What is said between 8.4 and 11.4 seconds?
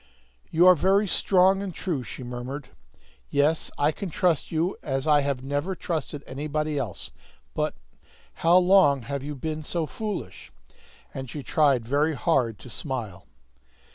long have you been so foolish?" And